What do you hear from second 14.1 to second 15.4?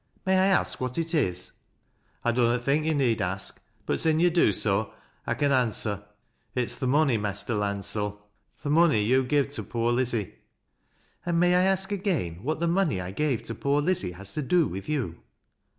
has to do with you